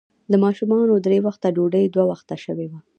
د 0.31 0.33
ماشومانو 0.43 0.93
درې 1.05 1.17
وخته 1.27 1.47
ډوډۍ، 1.55 1.85
دوه 1.87 2.05
وخته 2.11 2.35
شوې 2.43 2.65
وه. 2.71 2.79